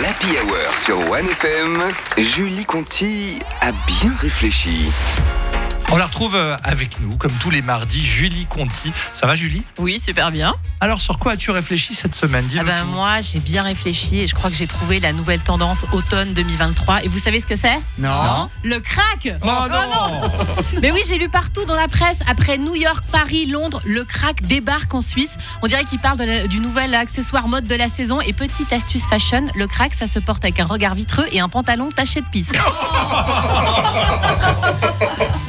l'Happy 0.00 0.26
Hour 0.42 0.78
sur 0.78 0.98
1FM, 0.98 1.80
Julie 2.18 2.64
Conti 2.64 3.38
a 3.60 3.70
bien 3.86 4.12
réfléchi. 4.20 4.90
On 5.94 5.96
la 5.96 6.06
retrouve 6.06 6.34
euh, 6.34 6.56
avec 6.64 6.98
nous, 6.98 7.16
comme 7.18 7.30
tous 7.34 7.50
les 7.50 7.62
mardis, 7.62 8.02
Julie 8.02 8.46
Conti. 8.46 8.90
Ça 9.12 9.28
va, 9.28 9.36
Julie? 9.36 9.62
Oui, 9.78 10.00
super 10.00 10.32
bien. 10.32 10.52
Alors, 10.80 11.00
sur 11.00 11.20
quoi 11.20 11.32
as-tu 11.32 11.52
réfléchi 11.52 11.94
cette 11.94 12.16
semaine? 12.16 12.48
Ah 12.58 12.64
ben, 12.64 12.82
moi, 12.86 13.20
j'ai 13.20 13.38
bien 13.38 13.62
réfléchi 13.62 14.18
et 14.18 14.26
je 14.26 14.34
crois 14.34 14.50
que 14.50 14.56
j'ai 14.56 14.66
trouvé 14.66 14.98
la 14.98 15.12
nouvelle 15.12 15.38
tendance 15.38 15.84
automne 15.92 16.34
2023. 16.34 17.04
Et 17.04 17.08
vous 17.08 17.20
savez 17.20 17.38
ce 17.40 17.46
que 17.46 17.54
c'est? 17.54 17.78
Non. 17.98 18.50
Le 18.64 18.80
crack 18.80 19.28
Oh 19.40 19.46
non, 19.70 20.30
Mais 20.82 20.90
oui, 20.90 21.00
j'ai 21.08 21.16
lu 21.16 21.28
partout 21.28 21.64
dans 21.64 21.76
la 21.76 21.86
presse, 21.86 22.18
après 22.26 22.58
New 22.58 22.74
York, 22.74 23.04
Paris, 23.12 23.46
Londres, 23.46 23.80
le 23.84 24.02
crack 24.04 24.42
débarque 24.42 24.92
en 24.94 25.00
Suisse. 25.00 25.36
On 25.62 25.68
dirait 25.68 25.84
qu'il 25.84 26.00
parle 26.00 26.18
de 26.18 26.24
la- 26.24 26.48
du 26.48 26.58
nouvel 26.58 26.92
accessoire 26.96 27.46
mode 27.46 27.68
de 27.68 27.74
la 27.76 27.88
saison. 27.88 28.20
Et 28.20 28.32
petite 28.32 28.72
astuce 28.72 29.06
fashion, 29.06 29.46
le 29.54 29.68
crack, 29.68 29.94
ça 29.94 30.08
se 30.08 30.18
porte 30.18 30.44
avec 30.44 30.58
un 30.58 30.66
regard 30.66 30.96
vitreux 30.96 31.26
et 31.30 31.38
un 31.38 31.48
pantalon 31.48 31.90
taché 31.90 32.20
de 32.20 32.26
pisse. 32.32 32.50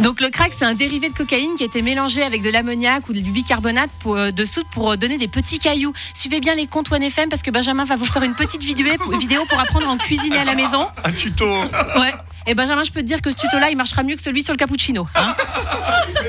Donc 0.00 0.20
le 0.20 0.28
crack, 0.28 0.52
c'est 0.56 0.64
un 0.64 0.74
dérivé 0.74 1.08
de 1.08 1.14
cocaïne 1.14 1.54
qui 1.56 1.62
a 1.62 1.66
été 1.66 1.80
mélangé 1.80 2.22
avec 2.22 2.42
de 2.42 2.50
l'ammoniac 2.50 3.08
ou 3.08 3.12
du 3.12 3.22
bicarbonate 3.22 3.90
pour, 4.00 4.16
euh, 4.16 4.30
de 4.32 4.44
soude 4.44 4.66
pour 4.72 4.92
euh, 4.92 4.96
donner 4.96 5.18
des 5.18 5.28
petits 5.28 5.58
cailloux. 5.58 5.92
Suivez 6.14 6.40
bien 6.40 6.54
les 6.54 6.66
comptes 6.66 6.90
OneFM 6.92 7.28
parce 7.30 7.42
que 7.42 7.50
Benjamin 7.50 7.84
va 7.84 7.96
vous 7.96 8.04
faire 8.04 8.22
une 8.22 8.34
petite 8.34 8.62
vidéo, 8.62 8.86
vidéo 9.18 9.44
pour 9.48 9.58
apprendre 9.60 9.88
à 9.88 9.92
en 9.92 9.96
cuisiner 9.96 10.38
à 10.38 10.44
la 10.44 10.54
maison. 10.54 10.88
Un 11.04 11.12
tuto. 11.12 11.46
Ouais. 11.46 12.12
Et 12.46 12.54
Benjamin, 12.54 12.84
je 12.84 12.90
peux 12.90 13.00
te 13.00 13.06
dire 13.06 13.22
que 13.22 13.30
ce 13.30 13.36
tuto-là, 13.36 13.70
il 13.70 13.76
marchera 13.76 14.02
mieux 14.02 14.16
que 14.16 14.22
celui 14.22 14.42
sur 14.42 14.52
le 14.52 14.58
cappuccino. 14.58 15.06
hein. 15.14 15.34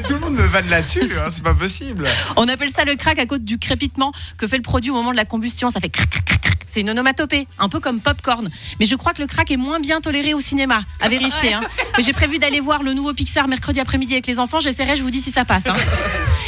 Tout 0.07 0.13
le 0.13 0.19
monde 0.19 0.35
me 0.35 0.43
vanne 0.45 0.67
là-dessus, 0.69 1.09
hein, 1.19 1.27
c'est 1.29 1.43
pas 1.43 1.53
possible. 1.53 2.07
On 2.35 2.47
appelle 2.47 2.69
ça 2.69 2.83
le 2.85 2.95
crack 2.95 3.17
à 3.19 3.25
cause 3.25 3.39
du 3.41 3.57
crépitement 3.57 4.11
que 4.37 4.47
fait 4.47 4.57
le 4.57 4.61
produit 4.63 4.91
au 4.91 4.95
moment 4.95 5.11
de 5.11 5.15
la 5.17 5.25
combustion. 5.25 5.69
Ça 5.69 5.79
fait 5.79 5.89
crac, 5.89 6.09
crac, 6.09 6.25
crac. 6.25 6.41
C'est 6.67 6.81
une 6.81 6.89
onomatopée, 6.89 7.47
un 7.57 7.69
peu 7.69 7.79
comme 7.79 8.01
popcorn. 8.01 8.49
Mais 8.79 8.85
je 8.85 8.95
crois 8.95 9.13
que 9.13 9.21
le 9.21 9.27
crack 9.27 9.49
est 9.51 9.57
moins 9.57 9.79
bien 9.79 10.01
toléré 10.01 10.33
au 10.33 10.41
cinéma. 10.41 10.81
À 10.99 11.07
vérifier. 11.09 11.53
hein. 11.53 11.61
Mais 11.97 12.03
j'ai 12.03 12.11
prévu 12.13 12.37
d'aller 12.37 12.59
voir 12.59 12.83
le 12.83 12.93
nouveau 12.93 13.13
Pixar 13.13 13.47
mercredi 13.47 13.79
après-midi 13.79 14.13
avec 14.13 14.27
les 14.27 14.39
enfants. 14.39 14.59
J'essaierai, 14.59 14.97
je 14.97 15.03
vous 15.03 15.09
dis 15.11 15.21
si 15.21 15.31
ça 15.31 15.45
passe. 15.45 15.63
hein. 15.67 15.75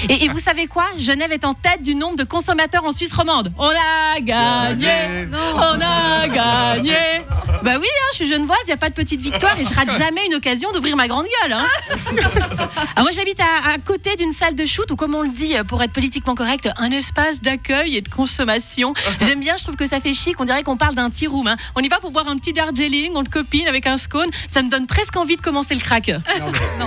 Et, 0.10 0.26
et 0.26 0.30
vous 0.30 0.40
savez 0.40 0.68
quoi? 0.68 0.86
Genève 0.98 1.32
est 1.32 1.46
en 1.46 1.54
tête 1.54 1.82
du 1.82 1.96
nombre 1.96 2.16
de 2.16 2.24
consommateurs 2.24 2.84
en 2.86 2.92
Suisse 2.92 3.14
romande. 3.14 3.52
On 3.58 3.70
a 3.70 4.20
gagné 4.20 5.28
On 5.32 5.80
a 5.82 6.28
gagné 6.28 7.22
Bah 7.64 7.74
oui, 7.80 7.88
hein, 7.88 8.08
je 8.12 8.16
suis 8.18 8.28
genevoise, 8.28 8.58
il 8.66 8.68
n'y 8.68 8.74
a 8.74 8.78
pas 8.78 8.90
de 8.90 8.94
petite 8.94 9.22
victoire 9.22 9.58
et 9.60 9.66
je 9.66 9.74
rate 9.74 9.92
jamais 9.98 10.26
une 10.28 10.36
occasion 10.36 10.72
d'ouvrir 10.72 10.96
ma 10.96 11.08
grande 11.08 11.26
gueule. 11.42 11.54
hein. 11.54 11.66
Ah, 12.96 13.02
moi, 13.02 13.12
j'habite 13.12 13.40
à, 13.40 13.72
à 13.74 13.78
côté 13.78 14.16
d'une 14.16 14.32
salle 14.32 14.56
de 14.56 14.66
shoot 14.66 14.90
ou, 14.92 14.96
comme 14.96 15.16
on 15.16 15.22
le 15.22 15.30
dit 15.30 15.56
pour 15.68 15.82
être 15.84 15.92
politiquement 15.94 16.36
correct, 16.36 16.70
un 16.78 16.92
espace 16.92 17.42
d'accueil 17.42 17.96
et 17.98 18.02
de 18.02 18.10
consommation. 18.10 18.94
J'aime 19.22 19.40
bien, 19.40 19.56
je 19.58 19.64
trouve 19.64 19.76
que 19.76 19.88
ça 19.88 20.00
fait 20.00 20.14
chic. 20.14 20.40
On 20.40 20.46
dirait 20.46 20.64
qu'on 20.64 20.78
parle 20.78 20.96
d'un 20.96 21.10
tea 21.10 21.28
room. 21.28 21.48
hein. 21.48 21.58
On 21.76 21.82
y 21.82 21.88
va 21.88 22.00
pour 22.00 22.12
boire 22.12 22.28
un 22.28 22.38
petit 22.38 22.54
Darjeeling, 22.54 23.12
on 23.16 23.22
le 23.22 23.30
copine 23.30 23.68
avec 23.68 23.86
un 23.88 23.98
scone. 23.98 24.30
Ça 24.52 24.62
me 24.62 24.70
donne 24.70 24.88
presque 24.88 25.16
envie 25.18 25.36
de 25.36 25.42
commencer 25.42 25.74
le 25.76 25.82
crack. 25.82 26.12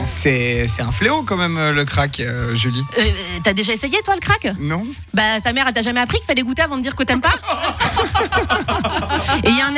C'est 0.05 0.67
c'est 0.69 0.83
un 0.83 0.93
fléau 0.93 1.23
quand 1.23 1.37
même, 1.37 1.57
euh, 1.59 1.73
le 1.73 1.85
crack, 1.85 2.21
euh, 2.21 2.55
Julie. 2.57 2.83
Euh, 3.01 3.39
T'as 3.43 3.53
déjà 3.53 3.73
essayé, 3.73 3.99
toi, 4.05 4.15
le 4.15 4.21
crack? 4.21 4.47
Non. 4.59 4.87
Bah, 5.15 5.41
ta 5.43 5.53
mère, 5.53 5.67
elle 5.67 5.75
t'a 5.75 5.83
jamais 5.83 6.01
appris 6.01 6.19
qu'il 6.19 6.27
fallait 6.27 6.43
goûter 6.43 6.63
avant 6.63 6.77
de 6.77 6.83
dire 6.83 6.95
que 6.95 7.03
t'aimes 7.03 7.21
pas? 7.21 7.35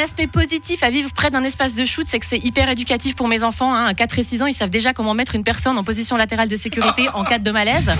aspect 0.02 0.26
positif 0.26 0.82
à 0.82 0.90
vivre 0.90 1.10
près 1.12 1.30
d'un 1.30 1.44
espace 1.44 1.74
de 1.74 1.84
shoot, 1.84 2.06
c'est 2.08 2.18
que 2.18 2.26
c'est 2.26 2.38
hyper 2.38 2.68
éducatif 2.68 3.14
pour 3.16 3.28
mes 3.28 3.42
enfants. 3.42 3.74
Hein. 3.74 3.86
À 3.86 3.94
4 3.94 4.18
et 4.18 4.24
6 4.24 4.42
ans, 4.42 4.46
ils 4.46 4.54
savent 4.54 4.70
déjà 4.70 4.92
comment 4.92 5.14
mettre 5.14 5.34
une 5.34 5.44
personne 5.44 5.78
en 5.78 5.84
position 5.84 6.16
latérale 6.16 6.48
de 6.48 6.56
sécurité 6.56 7.08
en 7.14 7.24
cas 7.24 7.38
de 7.38 7.50
malaise. 7.50 7.90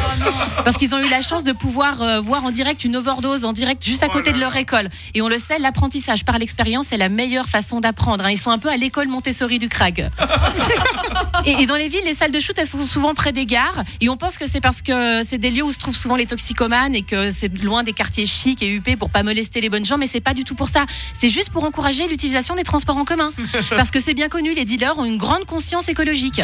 Parce 0.64 0.76
qu'ils 0.76 0.94
ont 0.94 0.98
eu 0.98 1.08
la 1.08 1.22
chance 1.22 1.44
de 1.44 1.52
pouvoir 1.52 2.02
euh, 2.02 2.20
voir 2.20 2.44
en 2.44 2.50
direct 2.50 2.84
une 2.84 2.96
overdose, 2.96 3.44
en 3.44 3.52
direct 3.52 3.84
juste 3.84 4.02
à 4.02 4.08
côté 4.08 4.32
de 4.32 4.38
leur 4.38 4.54
école. 4.56 4.90
Et 5.14 5.22
on 5.22 5.28
le 5.28 5.38
sait, 5.38 5.58
l'apprentissage 5.58 6.24
par 6.24 6.38
l'expérience, 6.38 6.86
c'est 6.90 6.96
la 6.96 7.08
meilleure 7.08 7.48
façon 7.48 7.80
d'apprendre. 7.80 8.24
hein. 8.24 8.30
Ils 8.30 8.38
sont 8.38 8.50
un 8.50 8.58
peu 8.58 8.68
à 8.68 8.76
l'école 8.76 9.08
Montessori 9.08 9.58
du. 9.58 9.68
Et, 11.44 11.62
et 11.62 11.66
dans 11.66 11.74
les 11.74 11.88
villes, 11.88 12.04
les 12.04 12.14
salles 12.14 12.30
de 12.30 12.38
shoot, 12.38 12.56
elles 12.56 12.68
sont 12.68 12.84
souvent 12.84 13.14
près 13.14 13.32
des 13.32 13.46
gares. 13.46 13.82
Et 14.00 14.08
on 14.08 14.16
pense 14.16 14.38
que 14.38 14.46
c'est 14.48 14.60
parce 14.60 14.80
que 14.80 15.22
c'est 15.24 15.38
des 15.38 15.50
lieux 15.50 15.64
où 15.64 15.72
se 15.72 15.78
trouvent 15.78 15.96
souvent 15.96 16.14
les 16.16 16.26
toxicomanes 16.26 16.94
et 16.94 17.02
que 17.02 17.30
c'est 17.30 17.48
loin 17.62 17.82
des 17.82 17.92
quartiers 17.92 18.26
chics 18.26 18.62
et 18.62 18.68
huppés 18.68 18.96
pour 18.96 19.10
pas 19.10 19.22
molester 19.24 19.60
les 19.60 19.68
bonnes 19.68 19.84
gens. 19.84 19.98
Mais 19.98 20.06
c'est 20.06 20.20
pas 20.20 20.34
du 20.34 20.44
tout 20.44 20.54
pour 20.54 20.68
ça. 20.68 20.84
C'est 21.18 21.28
juste 21.28 21.50
pour 21.50 21.64
encourager 21.64 21.91
l'utilisation 22.08 22.54
des 22.54 22.64
transports 22.64 22.96
en 22.96 23.04
commun. 23.04 23.32
Parce 23.70 23.90
que 23.90 24.00
c'est 24.00 24.14
bien 24.14 24.28
connu, 24.28 24.54
les 24.54 24.64
dealers 24.64 24.98
ont 24.98 25.04
une 25.04 25.18
grande 25.18 25.44
conscience 25.44 25.88
écologique. 25.88 26.40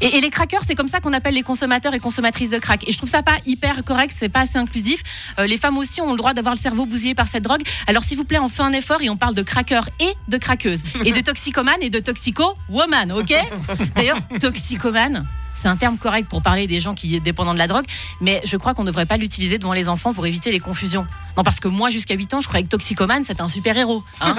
Et, 0.00 0.16
et 0.16 0.20
les 0.20 0.30
crackers, 0.30 0.62
c'est 0.66 0.74
comme 0.74 0.88
ça 0.88 1.00
qu'on 1.00 1.12
appelle 1.12 1.34
les 1.34 1.42
consommateurs 1.42 1.94
et 1.94 2.00
consommatrices 2.00 2.50
de 2.50 2.58
crack. 2.58 2.86
Et 2.88 2.92
je 2.92 2.98
trouve 2.98 3.10
ça 3.10 3.22
pas 3.22 3.36
hyper 3.46 3.84
correct, 3.84 4.14
c'est 4.16 4.28
pas 4.28 4.40
assez 4.40 4.58
inclusif. 4.58 5.02
Euh, 5.38 5.46
les 5.46 5.56
femmes 5.56 5.78
aussi 5.78 6.00
ont 6.00 6.10
le 6.10 6.16
droit 6.16 6.34
d'avoir 6.34 6.54
le 6.54 6.60
cerveau 6.60 6.86
bousillé 6.86 7.14
par 7.14 7.28
cette 7.28 7.42
drogue. 7.42 7.62
Alors 7.86 8.04
s'il 8.04 8.16
vous 8.16 8.24
plaît, 8.24 8.38
on 8.38 8.48
fait 8.48 8.62
un 8.62 8.72
effort 8.72 9.02
et 9.02 9.10
on 9.10 9.16
parle 9.16 9.34
de 9.34 9.42
crackers 9.42 9.88
et 10.00 10.14
de 10.28 10.38
craqueuses. 10.38 10.82
Et 11.04 11.12
de 11.12 11.20
toxicomanes 11.32 11.82
et 11.82 11.90
de 11.90 11.98
toxico-woman, 11.98 13.12
ok? 13.12 13.34
D'ailleurs, 13.94 14.18
toxicomane. 14.40 15.26
C'est 15.54 15.68
un 15.68 15.76
terme 15.76 15.96
correct 15.98 16.28
pour 16.28 16.42
parler 16.42 16.66
des 16.66 16.80
gens 16.80 16.94
qui 16.94 17.14
sont 17.16 17.22
dépendants 17.22 17.54
de 17.54 17.58
la 17.58 17.66
drogue, 17.68 17.84
mais 18.20 18.40
je 18.44 18.56
crois 18.56 18.74
qu'on 18.74 18.82
ne 18.82 18.88
devrait 18.88 19.06
pas 19.06 19.16
l'utiliser 19.16 19.58
devant 19.58 19.72
les 19.72 19.88
enfants 19.88 20.12
pour 20.12 20.26
éviter 20.26 20.50
les 20.50 20.60
confusions. 20.60 21.06
Non, 21.36 21.44
parce 21.44 21.60
que 21.60 21.68
moi, 21.68 21.90
jusqu'à 21.90 22.14
8 22.14 22.34
ans, 22.34 22.40
je 22.40 22.48
croyais 22.48 22.64
que 22.64 22.68
toxicomane, 22.68 23.24
c'était 23.24 23.40
un 23.40 23.48
super-héros. 23.48 24.02
hein. 24.20 24.34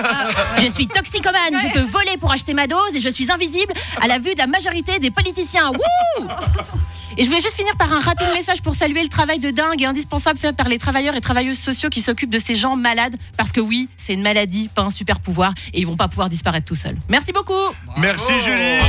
je 0.62 0.70
suis 0.70 0.88
toxicomane, 0.88 1.58
je 1.60 1.74
peux 1.74 1.82
voler 1.82 2.18
pour 2.20 2.32
acheter 2.32 2.54
ma 2.54 2.68
dose 2.68 2.94
et 2.94 3.02
je 3.02 3.10
suis 3.10 3.32
invisible 3.32 3.74
à 4.02 4.08
la 4.08 4.20
vue 4.20 4.34
de 4.34 4.40
la 4.40 4.48
majorité 4.48 5.00
des 5.00 5.10
politiciens. 5.10 5.72
Wouh 5.72 6.28
et 7.18 7.24
je 7.24 7.30
voulais 7.30 7.42
juste 7.42 7.56
finir 7.56 7.76
par 7.78 7.92
un 7.92 8.00
rapide 8.00 8.28
message 8.34 8.62
pour 8.62 8.76
saluer 8.76 9.02
le 9.02 9.10
travail 9.10 9.40
de 9.40 9.50
dingue 9.50 9.82
et 9.82 9.86
indispensable 9.86 10.38
fait 10.38 10.54
par 10.56 10.68
les 10.68 10.78
travailleurs 10.78 11.16
et 11.16 11.22
travailleuses 11.22 11.60
sociaux 11.60 11.90
qui 11.90 12.02
s'occupent 12.02 12.30
de 12.32 12.40
ces 12.40 12.56
gens 12.56 12.76
malades. 12.76 13.16
Parce 13.38 13.52
que 13.52 13.62
oui, 13.62 13.88
c'est 13.98 14.14
une 14.14 14.22
maladie, 14.22 14.70
pas 14.74 14.84
un 14.84 14.90
super 14.92 15.20
pouvoir, 15.20 15.54
et 15.74 15.80
ils 15.80 15.88
vont 15.88 15.98
pas 15.98 16.08
pouvoir 16.08 16.30
disparaître 16.30 16.66
tout 16.66 16.76
seuls. 16.76 16.98
Merci 17.10 17.32
beaucoup 17.32 17.54
Merci, 17.98 18.34
Julie. 18.40 18.80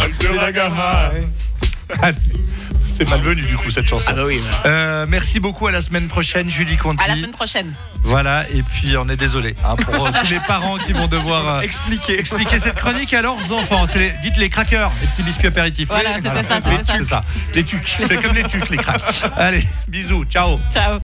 Until 0.00 0.38
I 0.40 0.52
got 0.52 0.70
high. 0.72 1.24
C'est 2.86 3.08
malvenu, 3.10 3.42
du 3.42 3.56
coup, 3.56 3.70
cette 3.70 3.88
chanson. 3.88 4.06
Ah 4.10 4.12
bah 4.12 4.22
oui. 4.24 4.40
Euh, 4.66 5.04
merci 5.08 5.40
beaucoup. 5.40 5.66
À 5.66 5.72
la 5.72 5.80
semaine 5.80 6.06
prochaine, 6.06 6.48
Julie 6.48 6.76
Conti. 6.76 7.02
À 7.04 7.08
la 7.08 7.16
semaine 7.16 7.32
prochaine. 7.32 7.74
Voilà, 8.04 8.44
et 8.50 8.62
puis 8.62 8.96
on 8.96 9.08
est 9.08 9.16
désolé 9.16 9.56
hein, 9.64 9.74
pour 9.76 10.06
euh, 10.06 10.10
tous 10.22 10.30
les 10.30 10.38
parents 10.40 10.76
qui 10.76 10.92
vont 10.92 11.08
devoir 11.08 11.56
euh, 11.56 11.60
Expliquez. 11.62 12.18
expliquer 12.20 12.60
cette 12.60 12.76
chronique 12.76 13.12
à 13.14 13.22
leurs 13.22 13.50
enfants. 13.52 13.84
Les- 13.96 14.12
dites 14.22 14.36
les 14.36 14.48
crackers, 14.48 14.92
les 15.00 15.08
petits 15.08 15.22
biscuits 15.22 15.48
apéritifs. 15.48 15.88
Voilà, 15.88 16.16
c'était 16.16 16.28
ça, 16.44 16.60
Les 16.98 17.04
ça. 17.04 17.24
Les 17.54 17.64
tucs. 17.64 17.96
C'est 18.06 18.22
comme 18.22 18.34
les 18.34 18.44
tucs, 18.44 18.68
les 18.70 18.76
cracks. 18.76 19.00
Allez, 19.36 19.66
bisous, 19.88 20.24
ciao. 20.26 20.56
Ciao 20.72 20.92